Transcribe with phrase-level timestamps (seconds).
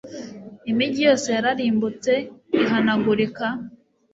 [0.71, 2.11] Imigi yose yararimbutse
[2.63, 3.45] ihanagurika